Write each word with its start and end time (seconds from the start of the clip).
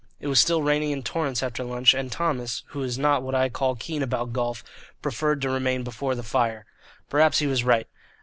It 0.19 0.25
was 0.25 0.39
still 0.39 0.63
raining 0.63 0.89
in 0.89 1.03
torrents 1.03 1.43
after 1.43 1.63
lunch, 1.63 1.93
and 1.93 2.11
Thomas, 2.11 2.63
who 2.69 2.81
is 2.81 2.97
not 2.97 3.21
what 3.21 3.35
I 3.35 3.49
call 3.49 3.75
keen 3.75 4.01
about 4.01 4.33
golf, 4.33 4.63
preferred 5.03 5.43
to 5.43 5.49
remain 5.51 5.83
before 5.83 6.15
the 6.15 6.23
fire. 6.23 6.65
Perhaps 7.11 7.37
he 7.37 7.45
was 7.45 7.63
right. 7.63 7.87